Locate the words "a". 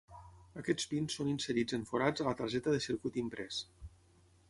2.25-2.29